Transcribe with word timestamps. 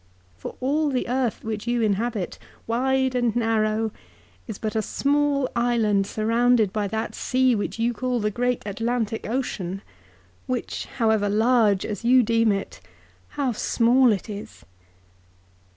For 0.35 0.55
all 0.61 0.89
the 0.89 1.07
earth 1.07 1.43
which 1.43 1.67
you 1.67 1.83
inhabit, 1.83 2.39
wide 2.65 3.13
and 3.13 3.35
narrow, 3.35 3.91
is 4.47 4.57
but 4.57 4.75
a 4.75 4.81
small 4.81 5.47
island 5.55 6.07
surrounded 6.07 6.73
by 6.73 6.87
that 6.87 7.13
sea 7.13 7.53
which 7.53 7.77
you 7.77 7.93
call 7.93 8.19
the 8.19 8.31
great 8.31 8.63
Atlantic 8.65 9.29
Ocean, 9.29 9.83
which 10.47 10.85
however 10.97 11.29
large 11.29 11.85
as 11.85 12.03
you 12.03 12.23
deem 12.23 12.51
it, 12.51 12.81
how 13.29 13.51
small 13.51 14.11
it 14.11 14.27
is 14.27 14.65